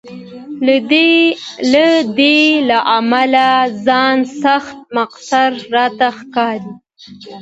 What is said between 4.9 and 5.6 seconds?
مقصر